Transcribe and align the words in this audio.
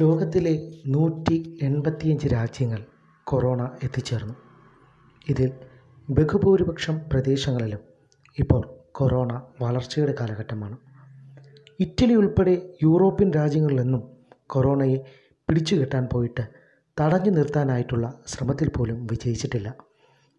ലോകത്തിലെ 0.00 0.52
നൂറ്റി 0.86 1.58
എൺപത്തിയഞ്ച് 1.62 2.28
രാജ്യങ്ങൾ 2.28 2.84
കൊറോണ 3.24 3.70
എത്തിച്ചേർന്നു. 3.82 4.34
ഇതിൽ 5.28 5.50
ബഹുഭൂരിപക്ഷം 6.10 6.96
പ്രദേശങ്ങളിലും 7.12 7.78
ഇപ്പോൾ 8.38 8.62
കൊറോണ 8.92 9.42
വളർച്ചയുടെ 9.62 10.14
കാലഘട്ടമാണ്. 10.20 10.78
ഇറ്റലി 11.80 12.14
ഉൾപ്പെടെ 12.14 12.54
യൂറോപ്യൻ 12.82 13.32
രാജ്യങ്ങളിലൊന്നും 13.32 14.02
കൊറോണയെ 14.46 14.98
പിടിച്ചു 15.48 15.74
കെട്ടാൻ 15.74 16.08
പോയിട്ട് 16.12 16.44
തടഞ്ഞു 17.00 17.30
നിർത്താനായിട്ടുള്ള 17.30 18.22
ശ്രമത്തിൽ 18.26 18.68
പോലും 18.68 19.06
വിജയിച്ചിട്ടില്ല. 19.06 19.68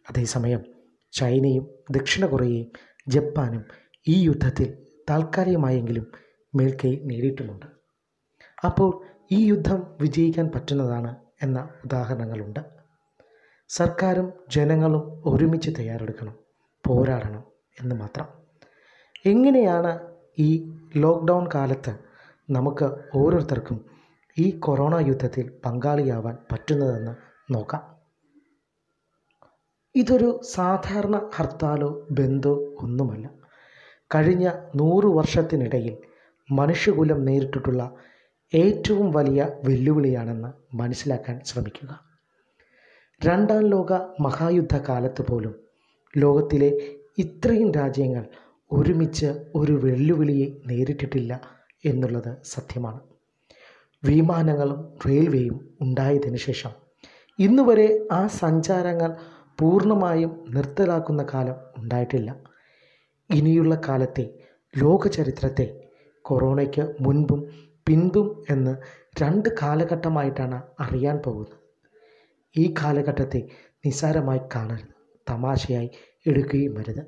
അതേസമയം 0.10 0.62
ചൈനയും 1.14 1.68
ദക്ഷിണ 1.92 2.26
കൊറിയയും 2.26 2.70
ജപ്പാനും 3.08 3.66
ഈ 4.08 4.24
യുദ്ധത്തിൽ 4.24 4.78
താൽക്കാലികമായെങ്കിലും 5.10 6.06
മേൽക്കൈ 6.56 7.00
നേടിയിട്ടുമുണ്ട്. 7.04 7.66
അപ്പോൾ 8.66 9.15
ഈ 9.32 9.46
യുദ്ധം 9.46 9.84
വിജയിക്കാൻ 10.02 10.52
പറ്റുന്നതാണ് 10.56 11.16
എന്ന 11.44 11.70
ഉദാഹരണങ്ങളുണ്ട്. 11.86 12.60
സർക്കാരും 13.70 14.34
ജനങ്ങളും 14.50 15.22
ഒരുമിച്ച് 15.26 15.72
തയ്യാറെടുക്കണം 15.80 16.36
പോരാടണം 16.86 17.44
എന്ന് 17.82 17.96
മാത്രം. 17.96 18.28
എങ്ങനെയാണ് 19.26 20.00
ഈ 20.40 20.74
ലോക്ക്ഡൗൺ 20.96 21.48
കാലത്ത് 21.56 21.98
നമുക്ക് 22.50 22.96
ഓരോരുത്തർക്കും 23.16 23.86
ഈ 24.38 24.50
കൊറോണ 24.50 24.96
യുദ്ധത്തിൽ 25.08 25.52
പങ്കാളിയാവാൻ 25.66 26.38
പറ്റുന്നതെന്ന് 26.52 27.16
നോക്കാം. 27.54 27.96
ഇതൊരു 29.96 30.40
സാധാരണ 30.52 31.30
ഹർത്താലോ 31.36 32.08
ബന്ധോ 32.12 32.76
ഒന്നുമല്ല. 32.82 33.30
കഴിഞ്ഞ 34.16 34.52
നൂറ് 34.76 35.06
വർഷത്തിനിടയിൽ 35.06 35.98
മനുഷ്യകുലം 36.52 37.26
നേരിട്ടിട്ടുള്ള 37.26 37.94
ഏറ്റവും 38.54 39.12
വലിയ 39.12 39.48
വെല്ലുവിളിയാണെന്ന് 39.64 40.76
മനസ്സിലാക്കാൻ 40.76 41.40
ശ്രമിക്കുക. 41.46 42.00
രണ്ടാം 43.26 43.68
ലോക 43.68 43.94
മഹായുദ്ധ 44.22 44.78
കാലത്ത് 44.78 45.22
പോലും 45.22 45.56
ലോകത്തിലെ 46.18 46.70
ഇത്രയും 47.18 47.72
രാജ്യങ്ങൾ 47.72 48.28
ഒരുമിച്ച് 48.72 49.26
ഒരു 49.56 49.74
വെല്ലുവിളിയെ 49.84 50.48
നേരിട്ടിട്ടില്ല 50.68 51.42
എന്നുള്ളത് 51.86 52.38
സത്യമാണ്. 52.44 53.00
വിമാനങ്ങളും 54.04 55.00
റെയിൽവേയും 55.08 55.78
ഉണ്ടായതിനു 55.82 56.38
ശേഷം 56.38 56.70
ഇന്നുവരെ 57.40 58.08
ആ 58.12 58.28
സഞ്ചാരങ്ങൾ 58.28 59.16
പൂർണമായും 59.60 60.46
നിർത്തലാക്കുന്ന 60.50 61.26
കാലം 61.34 61.56
ഉണ്ടായിട്ടില്ല. 61.78 62.44
ഇനിയുള്ള 63.34 63.82
കാലത്തെ 63.88 64.34
ലോകചരിത്രത്തെ 64.78 65.88
കൊറോണയ്ക്ക് 66.22 66.94
മുൻപും 67.02 67.48
പിൻപും 67.88 68.28
എന്ന് 68.50 68.74
രണ്ട് 69.22 69.50
കാലഘട്ടമായിട്ടാണ് 69.62 70.62
അറിയാൻ 70.80 71.18
പോകുന്നത്. 71.26 71.58
ഈ 72.56 72.74
കാലഘട്ടത്തെ 72.80 73.42
നിസ്സാരമായി 73.86 74.42
കാണരുത് 74.56 74.94
തമാശയായി 75.30 75.90
എടുക്കുകയും 76.28 76.74
വരുത് 76.74 77.04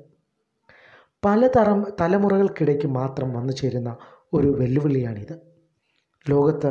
പലതരം 1.24 1.80
തലമുറകൾക്കിടയ്ക്ക് 2.00 2.88
മാത്രം 2.88 3.32
വന്നു 3.32 3.52
ചേരുന്ന 3.52 3.90
ഒരു 4.32 4.48
വെല്ലുവിളിയാണിത്. 4.60 5.34
ലോകത്ത് 6.26 6.70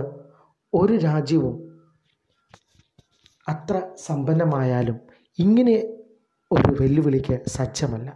ഒരു 0.73 0.94
രാജ്യവും 0.97 1.55
അത്ര 3.50 3.75
സമ്പന്നമായാലും 4.08 4.97
ഇങ്ങനെ 5.39 5.75
ഒരു 6.52 6.72
വെല്ലുവിളിക്ക് 6.81 7.35
സജ്ജമല്ല. 7.47 8.09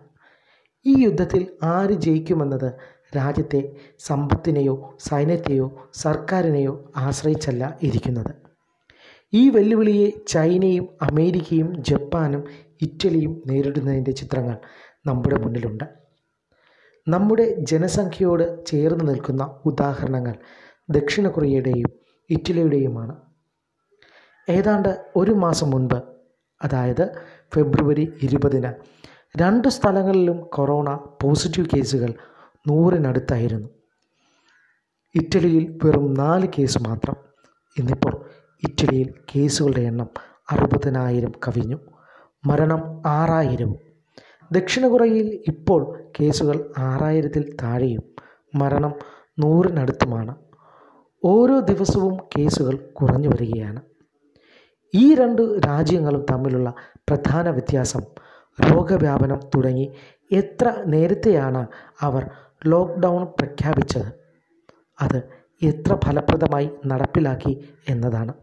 ഈ 0.85 0.93
യുദ്ധത്തിൽ 1.03 1.41
ആര് 1.63 1.95
ജയിക്കുമെന്നത് 2.05 2.69
രാജ്യത്തെ 3.15 3.75
സമ്പത്തിനെയോ 3.99 4.95
സൈന്യത്തെയോ 4.99 5.89
സർക്കാരിനെയോ 5.93 6.91
ആശ്രയിച്ചല്ല 6.97 7.77
ഇരിക്കുന്നത്. 7.83 8.35
ഈ 9.33 9.49
വെല്ലുവിളിയെ 9.49 10.11
ചൈനയും 10.27 10.87
അമേരിക്കയും 11.01 11.83
ജപ്പാനും 11.83 12.43
ഇറ്റലിയും 12.81 13.41
നേരിടുന്നതിന്റെ 13.47 14.11
ചിത്രങ്ങൾ 14.11 14.57
നമ്മുടെ 15.05 15.37
മുന്നിലുണ്ട്. 15.39 15.83
നമ്മുടെ 17.07 17.55
ജനസംഖ്യയോട് 17.59 18.65
ചേർന്ന് 18.65 19.07
നിൽക്കുന്ന 19.07 19.61
ഉദാഹരണങ്ങൾ 19.65 20.35
ദക്ഷിണ 20.89 21.27
കൊറിയയുടെയും 21.27 21.89
ഇറ്റലിയുടെയുമാണ്. 22.29 23.15
ഏതാണ്ട് 24.49 25.05
ഒരു 25.15 25.31
മാസം 25.31 25.69
മുൻപ് 25.69 25.99
അതായത് 26.63 27.11
ഫെബ്രുവരി 27.55 28.13
ഇരുപതിന് 28.23 28.71
രണ്ട് 29.37 29.67
സ്ഥലങ്ങളിലും 29.67 30.41
കൊറോണ 30.41 30.89
പോസിറ്റീവ് 31.23 31.67
കേസുകൾ 31.75 32.13
നൂറിനടുത്തായിരുന്നു. 32.67 33.69
ഇറ്റലിയിൽ 35.15 35.79
വെറും 35.83 36.13
നാല് 36.13 36.47
കേസ് 36.59 36.77
മാത്രം. 36.87 37.15
ഇന്നിപ്പോൾ 37.79 38.25
ഇറ്റലിയിൽ 38.63 39.13
കേസുകളുടെ 39.35 39.81
എണ്ണം 39.81 40.09
അറുപതിനായിരം 40.51 41.31
കവിഞ്ഞു. 41.47 41.79
മരണം 42.45 43.01
ആറായിരവും. 43.05 43.75
ദക്ഷിണ 44.51 44.87
കൊറിയയിൽ 44.87 45.43
ഇപ്പോൾ 45.47 46.03
കേസുകൾ 46.19 46.73
ആറായിരത്തിൽ 46.77 47.57
താഴെയും. 47.63 48.01
മരണം 48.55 48.93
നൂറിനടുത്തുമാണ്. 49.39 50.35
ഓരോ 51.25 51.59
ദിവസവും 51.59 52.17
കേസുകൾ 52.17 52.75
കുറഞ്ഞു 52.75 53.29
വരികയാണ്. 53.29 53.81
ഈ 54.95 55.15
രണ്ട് 55.15 55.41
രാജ്യങ്ങളും 55.41 56.25
തമ്മിലുള്ള 56.31 56.73
പ്രധാന 57.09 57.49
വ്യത്യാസം 57.49 58.01
രോഗവ്യാപനം 58.71 59.39
തുടങ്ങി 59.55 59.93
എത്ര 60.31 60.83
നേരത്തെയാണ് 60.85 61.67
അവർ 61.99 62.29
ലോക്ക്ഡൗൺ 62.65 63.25
പ്രഖ്യാപിച്ചത് 63.25 64.13
അത് 65.01 65.23
എത്ര 65.63 65.97
ഫലപ്രദമായി 66.05 66.69
നടപ്പിലാക്കി 66.85 67.69
എന്നതാണ്. 67.89 68.33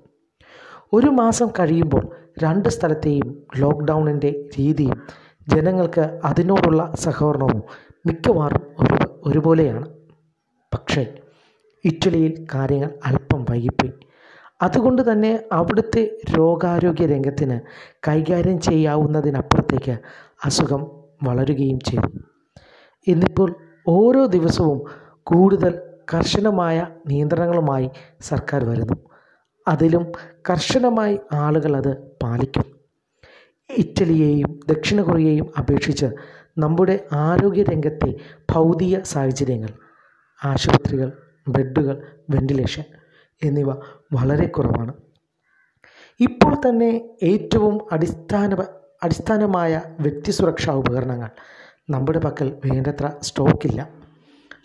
ഒരു 0.92 1.06
മാസം 1.06 1.48
കഴിയുമ്പോൾ 1.48 2.10
രണ്ട് 2.42 2.68
സ്ഥലത്തെയും 2.68 3.46
ലോക്ക്ഡൗണിന്റെ 3.56 4.48
രീതിയും 4.58 5.02
ജനങ്ങൾക്ക് 5.48 6.20
അതിനോടുള്ള 6.24 6.92
സഹകരണവും 6.94 7.62
മിക്കവാറും 8.06 8.62
ഒരു 8.80 9.20
ഒരുപോലെയാണ്. 9.24 9.86
പക്ഷേ 10.74 11.14
ഇറ്റലിയിൽ 11.84 12.46
കാര്യങ്ങൾ 12.54 12.98
അല്പം 13.04 13.46
വൈകിപ്പോയി. 13.50 13.92
അതുകൊണ്ട് 14.62 15.12
തന്നെ 15.12 15.44
അവിടുത്തെ 15.52 16.18
രോഗാരോഗ്യ 16.38 17.06
രംഗത്തിന് 17.06 17.60
കൈകാര്യം 18.08 18.60
ചെയ്യാവുന്നതിനപ്പുറത്തേക്ക് 18.60 19.98
അസുഖം 20.44 20.90
വളരുകയും 21.22 21.78
ചെയ്തു. 21.78 22.18
ഇന്നിപ്പോൾ 23.06 23.56
ഓരോ 23.88 24.26
ദിവസവും 24.26 24.78
കൂടുതൽ 25.22 25.81
കർശനമായ 26.15 26.87
നിയന്ത്രണങ്ങളുമായി 27.06 27.91
സർക്കാർ 28.21 28.65
വരുന്നു. 28.65 28.97
അതിലും 29.69 30.12
കർശനമായി 30.50 31.21
ആളുകൾ 31.32 31.76
അത് 31.76 31.97
പാലിക്കും. 32.22 32.65
ഇറ്റലിയെയും 33.77 34.60
ദക്ഷിണ 34.69 35.00
കൊറിയയെയും 35.00 35.53
അപേക്ഷിച്ച് 35.59 36.06
നമ്മുടെ 36.59 37.04
ആരോഗ്യ 37.12 37.62
രംഗത്തെ 37.62 38.15
ഭൗതിക 38.53 39.03
സാഹചര്യങ്ങൾ 39.03 39.69
ആശുപത്രികൾ 40.44 41.12
ബെഡുകൾ 41.48 42.03
വെന്റിലേഷൻ 42.31 42.84
എന്നിവ 43.44 43.71
വളരെ 44.12 44.47
കുറവാണ്. 44.47 44.93
ഇപ്പോൾ 46.21 46.54
തന്നെ 46.54 47.10
ഏറ്റവും 47.22 47.88
അടിസ്ഥാന 47.93 48.56
അടിസ്ഥാനമായ 49.03 49.82
വ്യക്തി 50.00 50.31
സുരക്ഷാ 50.31 50.72
ഉപകരണങ്ങൾ 50.72 51.31
നമ്മുടെ 51.91 52.19
പക്കൽ 52.19 52.56
വേണ്ടത്ര 52.65 53.10
സ്റ്റോക്കില്ല. 53.22 53.88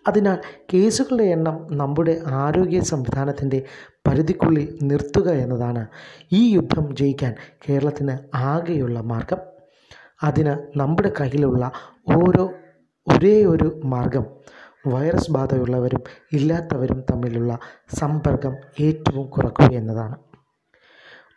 അതിനാൽ 0.07 0.37
കേസുകളുടെ 0.73 1.23
എണ്ണം 1.23 1.67
നമ്മുടെ 1.71 2.21
ആരോഗ്യ 2.27 2.79
സംവിധാനത്തിന്റെ 2.79 3.63
പരിധിക്കുള്ളിൽ 4.07 4.77
നിർത്തുക 4.83 5.29
എന്നതാണ് 5.29 5.87
ഈ 6.31 6.53
യുദ്ധം 6.53 6.95
ജയിക്കാൻ 6.95 7.35
കേരളത്തിന് 7.69 8.17
ആകെയുള്ള 8.35 9.01
മാർഗം. 9.01 9.37
അതിന് 10.23 10.79
നമ്മുടെ 10.79 11.13
കയ്യിലുള്ള 11.21 11.71
ഓരോ 12.15 12.51
ഒരേ 13.07 13.45
ഒരു 13.45 13.81
മാർഗം 13.85 14.25
വൈറസ് 14.87 15.31
ബാധയുള്ളവരും 15.31 16.03
ഇല്ലാത്തവരും 16.31 17.03
തമ്മിലുള്ള 17.11 17.59
സമ്പർക്കം 17.99 18.55
ഏറ്റവും 18.79 19.29
കുറക്കുക 19.29 19.65
എന്നതാണ്. 19.65 20.15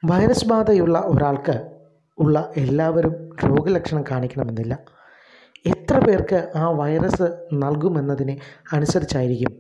വൈറസ് 0.05 0.49
ബാധയുള്ള 0.49 1.02
ഒരാൾക്ക് 1.06 1.56
ഉള്ള 2.19 2.52
എല്ലാവരും 2.56 3.14
രോഗലക്ഷണം 3.44 4.05
കാണിക്കണമെന്നില്ല. 4.10 4.95
എത്ര 5.66 5.98
പേർക്ക് 5.98 6.52
ആ 6.56 6.70
വൈറസ് 6.70 7.26
നൽകുമെന്നതിനെ 7.52 8.40
അനുസരിച്ചായിരിക്കും 8.72 9.52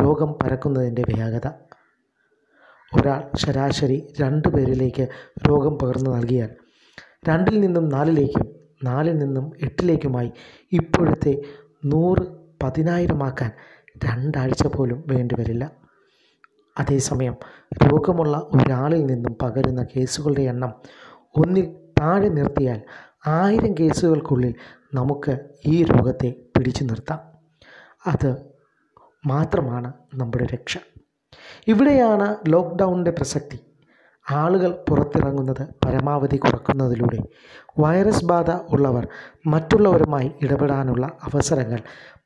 രോഗം 0.00 0.34
പരക്കുന്നതിന്റെ 0.42 1.02
വേഗത. 1.10 1.46
ഒരാൾ 2.92 3.30
ശരാശരി 3.36 4.14
രണ്ട് 4.20 4.48
പേരിലേക്ക് 4.48 5.08
രോഗം 5.48 5.78
പകർന്നു 5.78 6.10
നൽകിയാൽ 6.10 6.50
രണ്ടിൽ 7.28 7.60
നിന്നും 7.60 7.88
നാലിലേക്കും 7.88 8.46
നാലിൽ 8.84 9.18
നിന്നും 9.18 9.52
എട്ടിലേക്കുമായി 9.62 10.32
ഇപ്പോഴത്തെ 10.72 11.32
നൂറ് 11.84 12.24
പതിനായിരമാക്കാൻ 12.62 13.50
രണ്ടാഴ്ച 14.04 14.66
പോലും 14.66 15.04
വേണ്ടിവരില്ല 15.06 15.64
അതേസമയം 16.76 17.36
രോഗമുള്ള 17.84 18.48
ഒരാളിൽ 18.54 19.06
നിന്നും 19.06 19.36
പകരുന്ന 19.42 19.86
കേസുകളുടെ 19.96 20.42
എണ്ണം 20.42 20.72
ഒന്നിൽ 21.36 21.66
താഴെ 22.00 22.28
നിർത്തിയാൽ 22.28 22.80
ആയിരം 23.26 23.74
കേസുകൾക്കുള്ളിൽ 23.80 24.54
നമുക്ക് 24.94 25.38
ഈ 25.66 25.84
രോഗത്തെ 25.84 26.34
പിടിച്ചു 26.56 26.84
നിർത്താം. 26.84 27.18
അത് 28.06 28.36
മാത്രമാണ് 29.26 29.92
നമ്മുടെ 30.14 30.46
രക്ഷ. 30.46 30.78
ഇവിടെയാണ് 31.66 32.36
ലോക്ക്ഡൗണിന്റെ 32.48 33.10
പ്രസക്തി. 33.10 33.58
ആളുകൾ 34.30 34.84
പുറത്തിറങ്ങുന്നത് 34.88 35.68
പരമാവധി 35.84 36.36
കുറക്കുന്നതിലൂടെ. 36.36 37.18
വൈറസ് 37.78 38.24
ബാധ 38.24 38.50
ഉള്ളവർ 38.50 39.08
മറ്റുള്ളവരുമായി 39.46 40.32
ഇടപെടാനുള്ള 40.42 41.06
അവസരങ്ങൾ 41.06 41.78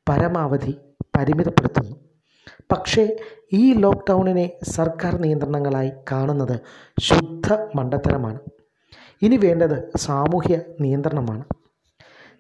പരമാവധി 0.08 0.76
പരിമിതപ്പെടുത്തുന്നു. 1.16 1.96
പക്ഷേ 2.72 3.16
ഈ 3.52 3.72
ലോക്ക്ഡൗണിനെ 3.72 4.52
സർക്കാർ 4.62 5.16
നിയന്ത്രണങ്ങളായി 5.16 5.92
കാണുന്നത് 6.12 6.60
ശുദ്ധ 7.00 7.52
മണ്ടത്തരമാണ്. 7.74 8.38
ഇനി 9.22 9.36
വേണ്ടത് 9.36 9.92
സാമൂഹ്യ 9.96 10.60
നിയന്ത്രണമാണ്. 10.80 11.44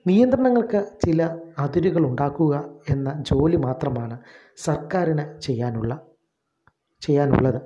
നിയന്ത്രണങ്ങൾക്ക് 0.06 0.80
ചില 1.06 1.22
അതിരുകൾ 1.58 2.06
ഉണ്ടാക്കുക 2.06 2.54
എന്ന 2.90 3.22
ജോലി 3.30 3.56
മാത്രമാണ് 3.56 4.18
സർക്കാരിന് 4.56 5.40
ചെയ്യാനുള്ള 5.40 5.92
ചെയ്യാനുള്ളത്. 7.02 7.60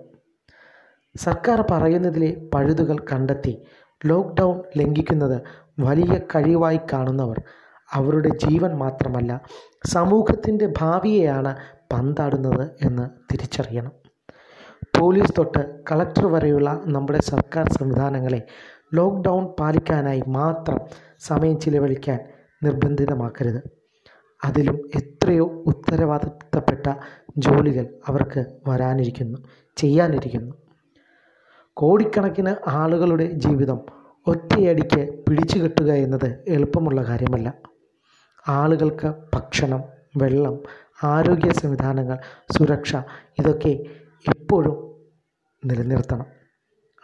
സർക്കാർ 1.17 1.65
പറയുന്നതിലെ 1.71 2.31
പഴുതുകൾ 2.55 2.97
കണ്ടെത്തി 3.13 3.55
ലോക്ക്ഡൗൺ 4.07 4.63
ലംഘിക്കുന്നത് 4.77 5.43
വലിയ 5.81 6.21
കഴിവായി 6.35 6.81
കാണുന്നവർ 6.93 7.39
അവരുടെ 7.93 8.29
ജീവൻ 8.29 8.77
മാത്രമല്ല 8.77 9.33
സമൂഹത്തിന്റെ 9.87 10.67
ഭാവിയെയാണ് 10.79 11.57
പന്താടുന്നത് 11.93 12.65
എന്ന് 12.85 13.09
തിരിച്ചറിയണം. 13.33 13.93
പോലീസ് 14.99 15.35
തൊട്ട് 15.39 15.85
കളക്ടർ 15.91 16.27
വരെയുള്ള 16.27 16.83
നമ്മുടെ 16.87 17.21
സർക്കാർ 17.23 17.67
സംവിധാനങ്ങളെ 17.71 18.41
ലോക്ക്ഡൗൺ 18.94 19.47
പാലിക്കാനായി 19.61 20.23
മാത്രം 20.29 20.81
സമയം 21.19 21.61
ചിലവഴിക്കാൻ 21.61 22.19
നിർബന്ധിതമാക്കരുത്. 22.62 23.62
അതിലും 24.44 24.91
എത്രയോ 24.94 25.44
ഉത്തരവാദിത്തപ്പെട്ട 25.44 26.87
ജോലികൾ 27.38 27.87
അവർക്ക് 28.06 28.47
വരാനിരിക്കുന്നു 28.69 29.38
ചെയ്യാനിരിക്കുന്നു. 29.77 30.55
കോടിക്കണക്കിന് 31.75 32.55
ആളുകളുടെ 32.69 33.25
ജീവിതം 33.25 33.81
ഒറ്റയടിക്ക് 34.27 35.25
പിടിച്ചു 35.29 35.59
കെട്ടുക 35.59 35.93
എന്നത് 35.93 36.44
എളുപ്പമുള്ള 36.49 37.03
കാര്യമല്ല. 37.03 37.53
ആളുകൾക്ക് 38.49 39.15
ഭക്ഷണം 39.35 39.82
വെള്ളം 40.17 40.62
ആരോഗ്യ 41.05 41.53
സംവിധാനങ്ങൾ 41.53 42.19
സുരക്ഷ 42.59 42.97
ഇതൊക്കെ 43.39 43.69
എപ്പോഴും 44.29 44.77
നിലനിർത്തണം. 45.65 46.27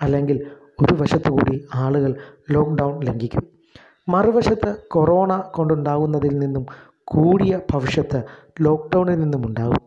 അല്ലെങ്കിൽ 0.03 0.51
ഒരു 0.83 0.95
വശത്തു 0.95 1.31
കൂടി 1.31 1.67
ആളുകൾ 1.75 2.15
ലോക്ക്ഡൗൺ 2.51 3.05
ലംഘിക്കും. 3.05 3.45
മറുവശത്ത് 4.09 4.77
കൊറോണ 4.89 5.33
കൊണ്ടുണ്ടാകുന്നതിൽ 5.37 6.39
നിന്നും 6.39 6.67
കൂടിയ 7.05 7.61
ഭവിഷ്യത്ത് 7.73 8.25
ലോക്ക്ഡൗണിൽ 8.61 9.21
നിന്നും 9.21 9.47
ഉണ്ടാകും 9.47 9.83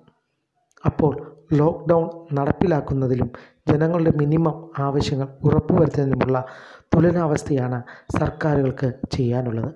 അപ്പോൾ 0.85 1.13
ലോക്ക്ഡൗൺ 1.53 2.05
നടപ്പിലാക്കുന്നതിലും 2.33 3.29
ജനങ്ങളുടെ 3.69 4.11
മിനിമം 4.17 4.55
ആവശ്യങ്ങൾ 4.79 5.27
ഉറപ്പുവരുത്തുന്നതിനുമുള്ള 5.43 6.45
തുലനാവസ്ഥയാണ് 6.95 7.83
സർക്കാരുകൾക്ക് 8.19 8.93
ചെയ്യാനുള്ളത്. 9.11 9.71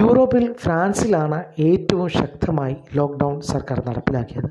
യൂറോപ്പിൽ 0.00 0.52
ഫ്രാൻസിലാണ് 0.52 1.38
ഏറ്റവും 1.58 2.08
ശക്തമായി 2.08 2.76
ലോക്ക്ഡൗൺ 2.94 3.40
സർക്കാർ 3.40 3.78
നടപ്പിലാക്കിയത്. 3.88 4.50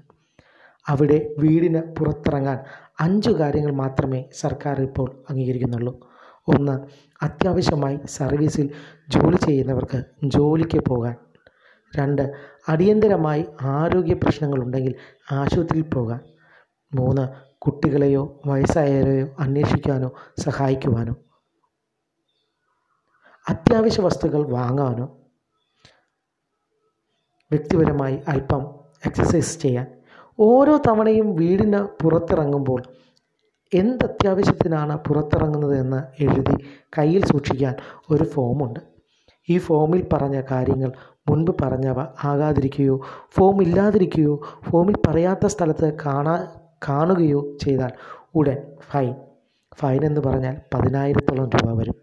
അവിടെ 0.89 1.36
വീടിന് 1.38 1.95
പുറത്തിറങ്ങാൻ 1.95 2.60
അഞ്ച് 3.00 3.30
കാര്യങ്ങൾ 3.30 3.72
മാത്രമേ 3.72 4.25
സർക്കാർ 4.33 4.81
ഇപ്പോൾ 4.81 5.24
അംഗീകരിക്കുന്നുള്ളൂ. 5.30 6.12
ഒന്ന് 6.48 6.88
അത്യാവശ്യമായി 7.24 8.00
സർവീസിൽ 8.06 8.69
ജോലി 9.10 9.36
ചെയ്യുന്നവർക്ക് 9.36 10.04
ജോലിക്ക് 10.24 10.80
പോകാൻ. 10.80 11.16
രണ്ട് 11.98 12.33
അടിയന്തരമായി 12.68 13.45
ആരോഗ്യ 13.62 14.13
പ്രശ്നങ്ങളുണ്ടെങ്കിൽ 14.13 14.95
ആശുപത്രിയിൽ 15.31 15.83
പോകാൻ. 15.83 16.19
മൂന്ന് 16.95 17.30
കുട്ടികളെയോ 17.57 18.42
വയസ്സായവരെയോ 18.45 19.36
അന്വേഷിക്കാനോ 19.39 20.12
സഹായിക്കുവാനോ. 20.39 21.16
അത്യാവശ്യ 23.50 24.01
വസ്തുക്കൾ 24.01 24.48
വാങ്ങാനോ 24.48 25.18
വ്യക്തിപരമായി 27.51 28.19
അല്പം 28.28 28.80
എക്സസൈസ് 29.06 29.60
ചെയ്യാൻ. 29.60 30.00
ഓരോ 30.39 30.78
തവണയും 30.88 31.36
വീടിന് 31.36 32.04
പുറത്തിറങ്ങുമ്പോൾ 32.04 32.83
എന്ത് 33.74 34.04
അത്യാവശ്യത്തിനാണ് 34.04 34.98
പുറത്തിറങ്ങുന്നത് 34.98 35.80
എന്ന് 35.80 36.24
എഴുതി 36.24 36.56
കയ്യിൽ 36.98 37.25
സൂക്ഷിക്കാൻ 37.25 37.75
ഒരു 38.10 38.24
ഫോമുണ്ട്. 38.24 38.80
ഈ 39.50 39.57
ഫോമിൽ 39.57 40.07
പറഞ്ഞ 40.13 40.42
കാര്യങ്ങൾ 40.51 40.92
മുൻപ് 41.30 41.51
പറഞ്ഞവ 41.62 42.01
ആകാതിരിക്കുകയോ 42.24 43.01
ഫോം 43.30 43.62
ഇല്ലാതിരിക്കുകയോ 43.62 44.42
ഫോമിൽ 44.69 44.95
പറയാത്ത 45.07 45.45
സ്ഥലത്ത് 45.45 45.98
കാണാ 46.06 46.48
കാണുകയോ 46.89 47.57
ചെയ്താൽ 47.62 47.92
ഉടൻ 48.36 48.57
ഫൈൻ. 48.92 49.16
ഫൈൻ 49.75 50.06
എന്ന് 50.06 50.22
പറഞ്ഞാൽ 50.22 50.57
പതിനായിരത്തോളം 50.74 51.50
രൂപ 51.50 51.78
വരും. 51.80 51.95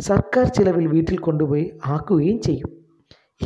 സർക്കാർ 0.00 0.44
ചിലവിൽ 0.44 0.86
വീട്ടിൽ 0.86 1.18
കൊണ്ടുപോയി 1.18 1.78
ആക്കുകയും 1.86 2.40
ചെയ്യും. 2.40 2.86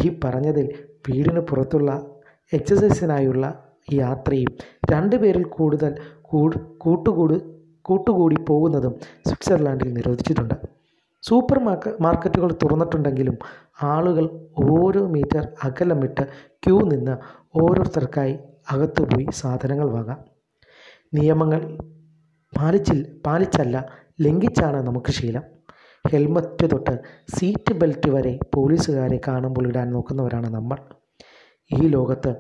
ഈ 0.05 0.21
പറഞ്ഞതിൽ 0.25 0.75
വീടിന് 1.09 1.41
പുറത്തുള്ള 1.41 2.07
എക്സസൈസിനായുള്ള 2.53 3.45
യാത്രയും 3.93 4.53
രണ്ടു 4.91 5.17
പേരിൽ 5.17 5.43
കൂടുതൽ 5.43 5.93
കൂട് 6.23 6.57
കൂട്ടുകൂട് 6.79 7.37
കൂട്ടുകൂടി 7.83 8.37
പോകുന്നതും 8.49 8.95
സ്വിറ്റ്സർലാൻഡിൽ 9.29 9.93
നിരോധിച്ചിട്ടുണ്ട്. 9.93 10.55
സൂപ്പർ 11.23 11.59
മാർക്ക 11.59 11.89
മാർക്കറ്റുകൾ 12.01 12.51
തുറന്നിട്ടുണ്ടെങ്കിലും 12.63 13.39
ആളുകൾ 13.83 14.25
ഓരോ 14.73 15.07
മീറ്റർ 15.07 15.49
അകലമിട്ട് 15.65 16.25
ക്യൂ 16.65 16.81
നിന്ന് 16.81 17.15
ഓരോരുത്തർക്കായി 17.63 18.39
അകത്തുപോയി 18.71 19.27
സാധനങ്ങൾ 19.33 19.91
വാങ്ങാം. 19.91 20.21
നിയമങ്ങൾ 21.15 21.61
പാലിച്ചിൽ 22.59 23.21
പാലിച്ചല്ല 23.27 23.77
ലംഘിച്ചാണ് 24.21 24.87
നമുക്ക് 24.87 25.13
ശീലം. 25.13 25.45
ഹെൽമറ്റ് 26.13 26.71
തൊട്ട് 26.73 26.95
സീറ്റ് 27.37 27.73
ബെൽറ്റ് 27.73 28.11
വരെ 28.11 28.39
പോലീസുകാരെ 28.57 29.21
കാണുമ്പോൾ 29.29 29.69
ഇടാൻ 29.69 29.91
നോക്കുന്നവരാണ് 29.93 30.49
നമ്മൾ. 30.55 30.79
ഈ 31.71 31.89
ലോകത്ത് 31.89 32.35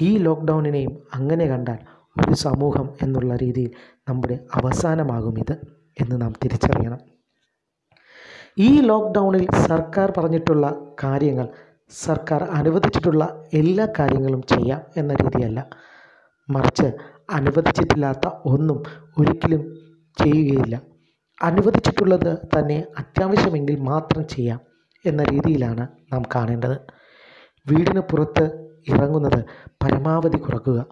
ഈ 0.00 0.18
ലോക്ക്ഡൗണിനെയും 0.18 1.02
അങ്ങനെ 1.14 1.46
കണ്ടാൽ 1.46 1.78
ഒരു 2.20 2.34
സമൂഹം 2.34 2.94
എന്നുള്ള 3.02 3.36
രീതിയിൽ 3.36 3.70
നമ്മുടെ 4.08 4.38
അവസാനമാകും 4.54 5.38
ഇത് 5.38 5.54
എന്ന് 6.00 6.20
നാം 6.20 6.32
തിരിച്ചറിയണം. 6.44 7.00
ഈ 8.58 8.80
ലോക്ക്ഡൗണിൽ 8.80 9.46
സർക്കാർ 9.66 10.12
പറഞ്ഞിട്ടുള്ള 10.18 10.92
കാര്യങ്ങൾ 11.04 11.48
സർക്കാർ 11.90 12.42
അനുവദിച്ചിട്ടുള്ള 12.42 13.48
എല്ലാ 13.54 13.88
കാര്യങ്ങളും 13.98 14.42
ചെയ്യാം 14.42 14.80
എന്ന 14.96 15.14
രീതിയല്ല. 15.14 15.66
മറിച്ച് 16.48 16.92
അനുവദിച്ചിട്ടില്ലാത്ത 17.30 18.28
ഒന്നും 18.44 18.82
ഒരിക്കലും 19.18 19.62
ചെയ്യുകയില്ല. 20.24 20.82
അനുവദിച്ചിട്ടുള്ളത് 21.42 22.38
തന്നെ 22.54 22.84
അത്യാവശ്യമെങ്കിൽ 22.98 23.76
മാത്രം 23.80 24.28
ചെയ്യാം 24.28 24.60
എന്ന 25.04 25.22
രീതിയിലാണ് 25.22 25.88
നാം 26.12 26.22
കാണേണ്ടത്. 26.34 26.99
വീടിന് 27.66 28.00
പുറത്ത് 28.00 28.44
ഇറങ്ങുന്നത് 28.88 29.44
പരമാവധി 29.82 30.36
കുറക്കുക. 30.36 30.86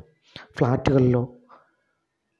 ഫ്ലാറ്റുകളിലോ 0.59 1.35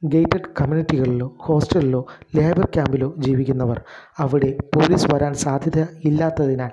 ഗേറ്റഡ് 0.05 0.49
കമ്മ്യൂണിറ്റികളിലോ 0.61 1.37
ഹോസ്റ്റലിലോ 1.41 2.07
ലേബർ 2.37 2.65
ക്യാമ്പിലോ 2.65 3.15
ജീവിക്കുന്നവർ 3.19 3.85
അവിടെ 4.19 4.57
പോലീസ് 4.77 5.07
വരാൻ 5.15 5.35
സാധ്യത 5.35 5.87
ഇല്ലാത്തതിനാൽ 6.05 6.71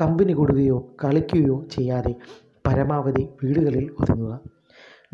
കമ്പനി 0.00 0.32
കൂടുകയോ 0.32 0.96
കളിക്കുകയോ 1.04 1.64
ചെയ്യാതെ 1.64 2.14
പരമാവധി 2.66 3.28
വീടുകളിൽ 3.44 3.96
ഒതുങ്ങുക. 4.00 4.40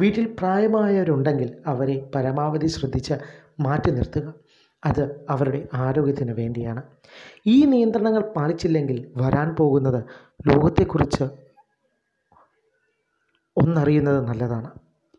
വീട്ടിൽ 0.00 0.36
പ്രായമായവരുണ്ടെങ്കിൽ 0.40 1.56
അവരെ 1.66 2.10
പരമാവധി 2.14 2.66
ശ്രദ്ധിച്ച് 2.66 3.14
മാറ്റി 3.60 3.90
നിർത്തുക. 3.90 4.34
അത് 4.86 5.26
അവരുടെ 5.30 5.68
ആരോഗ്യത്തിന് 5.74 6.32
വേണ്ടിയാണ്. 6.32 6.82
ഈ 7.46 7.64
നിയന്ത്രണങ്ങൾ 7.64 8.22
പാലിച്ചില്ലെങ്കിൽ 8.36 8.98
വരാൻ 9.16 9.54
പോകുന്നത് 9.54 10.04
ലോകത്തെക്കുറിച്ച് 10.46 11.24
ഒന്നറിയുന്നത് 13.56 14.20
നല്ലതാണ്. 14.28 14.70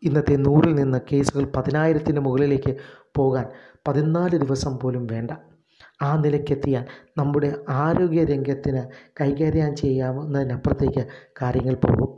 ഇന്നത്തെ 0.02 0.36
നൂറിൽ 0.36 0.74
നിന്ന് 0.74 0.98
കേസുകൾ 1.12 1.44
പതിനായിരത്തിന് 1.56 2.20
മുകളിലേക്ക് 2.20 2.76
പോകാൻ 3.16 3.46
പതിനാല് 3.88 4.36
ദിവസം 4.36 4.78
പോലും 4.78 5.06
വേണ്ട. 5.06 5.30
ആ 6.02 6.16
നിലയ്ക്കെത്തിയാൽ 6.16 6.84
നമ്മുടെ 7.16 7.54
ആരോഗ്യ 7.68 8.24
രംഗത്തിന് 8.24 8.82
കൈകാര്യം 9.20 9.76
ചെയ്യാവുന്നതിനപ്പുറത്തേക്ക് 9.76 11.06
കാര്യങ്ങൾ 11.42 11.74
പോകും. 11.74 12.10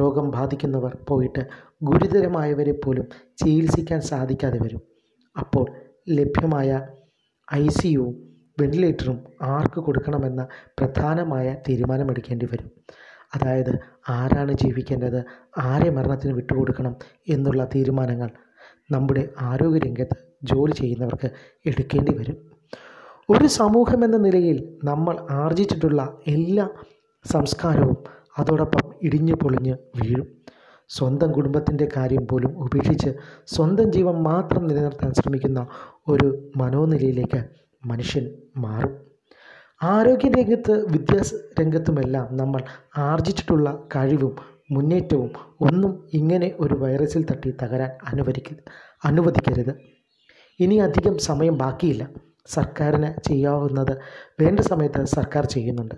രോഗം 0.00 0.30
ബാധിക്കുന്നവർ 0.30 0.98
പോയിട്ട് 1.08 1.42
ഗുരുതരമായവരെ 1.82 2.72
പോലും 2.72 3.06
ചികിത്സിക്കാൻ 3.36 4.00
സാധിക്കാതെ 4.00 4.58
വരും. 4.58 4.82
അപ്പോൾ 5.38 5.66
ലഭ്യമായ 6.08 6.86
ഐ 7.54 7.68
സിയുവും 7.68 8.28
വെന്റിലേറ്ററും 8.60 9.24
ആർക്ക് 9.42 9.80
കൊടുക്കണമെന്ന 9.80 10.46
പ്രധാനമായ 10.78 11.56
തീരുമാനമെടുക്കേണ്ടി 11.68 12.46
വരും. 12.46 12.70
അതായത് 13.34 13.78
ആരാണ് 14.08 14.52
ജീവിക്കേണ്ടത് 14.52 15.24
ആരെ 15.58 15.90
മരണത്തിന് 15.90 16.32
വിട്ടുകൊടുക്കണം 16.32 16.96
എന്നുള്ള 17.28 17.68
തീരുമാനങ്ങൾ 17.74 18.30
നമ്മുടെ 18.90 19.28
ആരോഗ്യരംഗത്ത് 19.40 20.16
ജോലി 20.42 20.72
ചെയ്യുന്നവർക്ക് 20.72 21.30
എടുക്കേണ്ടി 21.66 22.14
വരും. 22.18 22.36
ഒരു 23.30 23.46
സമൂഹം 23.46 24.04
എന്ന 24.04 24.16
നിലയിൽ 24.16 24.78
നമ്മൾ 24.84 25.26
ആർജിച്ചിട്ടുള്ള 25.30 26.18
എല്ലാ 26.26 26.68
സംസ്കാരവും 27.32 27.96
അതോടൊപ്പം 28.38 28.94
ഇടിഞ്ഞു 29.02 29.34
പൊളിഞ്ഞ് 29.34 29.72
വീഴും. 29.72 30.37
സ്വന്തം 30.88 31.32
കുടുംബത്തിന്റെ 31.32 31.88
കാര്യം 31.96 32.26
പോലും 32.28 32.58
ഉപേക്ഷിച്ച് 32.58 33.10
സ്വന്തം 33.46 33.92
ജീവൻ 33.92 34.22
മാത്രം 34.22 34.66
നിലനിർത്താൻ 34.66 35.12
ശ്രമിക്കുന്ന 35.14 35.66
ഒരു 36.08 36.52
മനോനിലയിലേക്ക് 36.56 37.44
മനുഷ്യൻ 37.86 38.30
മാറും. 38.56 39.08
ആരോഗ്യ 39.82 40.28
രംഗത്ത് 40.28 40.92
വിദ്യാഭ്യാസ 40.92 41.34
രംഗത്തുമെല്ലാം 41.60 42.36
നമ്മൾ 42.36 42.62
ആർജിച്ചിട്ടുള്ള 42.96 43.88
കഴിവും 43.96 44.36
മുന്നേറ്റവും 44.70 45.30
ഒന്നും 45.60 46.08
ഇങ്ങനെ 46.12 46.52
ഒരു 46.60 46.74
വൈറസിൽ 46.74 47.26
തട്ടി 47.30 47.54
തകരാൻ 47.62 47.90
അനുവദിക്ക 48.12 48.48
അനുവദിക്കരുത്. 49.04 49.74
ഇനി 50.60 50.74
അധികം 50.74 51.18
സമയം 51.18 51.58
ബാക്കിയില്ല. 51.58 52.08
സർക്കാരിന് 52.46 53.28
ചെയ്യാവുന്നത് 53.28 53.98
വേണ്ട 54.40 54.60
സമയത്ത് 54.60 55.04
സർക്കാർ 55.04 55.44
ചെയ്യുന്നുണ്ട്. 55.46 55.94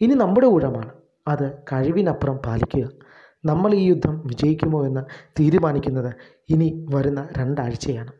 ഇനി 0.00 0.14
നമ്മുടെ 0.14 0.46
ഊഴമാണ്. 0.46 0.92
അത് 1.28 1.52
കഴിവിനപ്പുറം 1.72 2.36
പാലിക്കുക. 2.36 3.03
നമ്മൾ 3.44 3.74
ഈ 3.74 3.84
യുദ്ധം 3.84 4.26
വിജയിക്കുമോ 4.26 4.86
എന്ന് 4.86 5.00
തീരുമാനിക്കുന്നത് 5.40 6.14
ഇനി 6.48 6.86
വരുന്ന 6.94 7.28
രണ്ടാഴ്ചയാണ്. 7.38 8.12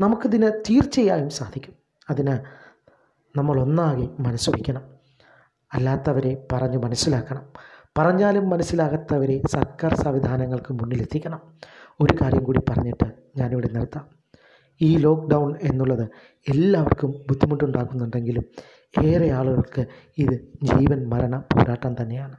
നമുക്കിതിന് 0.00 0.50
തീർച്ചയായും 0.70 1.30
സാധിക്കും. 1.30 1.74
അതിന് 2.10 2.38
നമ്മൾ 3.38 3.60
ഒന്നാകെ 3.60 4.08
മനസ്സ് 4.20 4.50
അല്ലാത്തവരെ 5.74 6.46
പറഞ്ഞു 6.52 6.78
മനസ്സിലാക്കണം. 6.78 7.42
പറഞ്ഞാലും 7.98 8.50
മനസ്സിലാകാത്തവരെ 8.50 9.42
സർക്കാർ 9.50 9.94
സംവിധാനങ്ങൾക്ക് 9.94 10.72
മുന്നിലെത്തിക്കണം. 10.72 11.40
ഒരു 12.00 12.14
കാര്യം 12.22 12.44
കൂടി 12.44 12.60
പറഞ്ഞിട്ട് 12.68 13.12
ഞാനിവിടെ 13.36 13.68
നിർത്താം. 13.68 14.08
ഈ 14.80 14.96
ലോക്ക്ഡൗൺ 14.96 15.56
എന്നുള്ളത് 15.62 16.08
എല്ലാവർക്കും 16.48 17.10
ബുദ്ധിമുട്ടുണ്ടാക്കുന്നുണ്ടെങ്കിലും 17.10 18.44
ഏറെ 19.04 19.30
ആളുകൾക്ക് 19.30 19.86
ഇത് 20.18 20.48
ജീവൻ 20.62 21.08
മരണ 21.08 21.36
പോരാട്ടം 21.38 22.02
തന്നെയാണ്. 22.02 22.36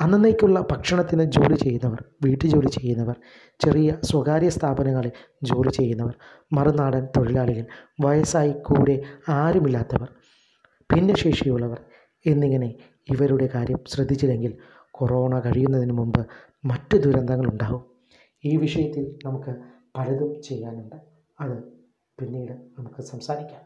അന്നേക്കുള്ള 0.00 0.60
ഭക്ഷണത്തിന് 0.60 1.24
ജോലി 1.24 1.54
ചെയ്യുന്നവർ 1.54 2.04
വീട്ടു 2.24 2.46
ജോലി 2.46 2.66
ചെയ്യുന്നവർ 2.66 3.16
ചെറിയ 3.60 3.96
സ്വകാര്യ 4.02 4.48
സ്ഥാപനങ്ങളിൽ 4.48 5.12
ജോലി 5.44 5.68
ചെയ്യുന്നവർ 5.68 6.14
മറുനാടൻ 6.52 7.08
തൊഴിലാളികൾ 7.16 7.66
വയസ്സായി 8.04 8.52
കൂടെ 8.52 8.96
ആരുമില്ലാത്തവർ 9.28 10.08
ഭിന്നശേഷിയുള്ളവർ 10.92 11.80
എന്നിങ്ങനെ 12.26 12.74
ഇവരുടെ 13.10 13.46
കാര്യം 13.46 13.80
ശ്രദ്ധിച്ചില്ലെങ്കിൽ 13.86 14.52
കൊറോണ 14.90 15.40
കഴിയുന്നതിന് 15.40 15.92
മുമ്പ് 15.92 16.26
മറ്റ് 16.64 16.96
ദുരന്തങ്ങളുണ്ടാകും 16.96 17.82
ഈ 18.44 18.56
വിഷയത്തിൽ 18.56 19.04
നമുക്ക് 19.24 19.52
പലതും 19.96 20.42
ചെയ്യാനുണ്ട്. 20.42 20.96
അത് 21.40 21.56
പിന്നീട് 22.18 22.52
നമുക്ക് 22.52 23.02
സംസാരിക്കാം. 23.02 23.63